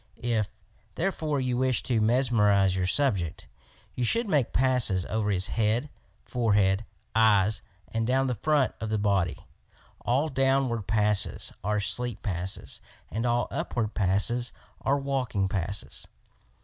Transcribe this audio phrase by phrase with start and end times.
[0.17, 0.49] If,
[0.95, 3.45] therefore, you wish to mes merize your subject,
[3.93, 5.91] you should make passes over his head,
[6.25, 9.45] forehead, eyes and down the front of the body.
[9.99, 14.51] All downward passes are sleep passes and all upward passes
[14.81, 16.07] are waking passes.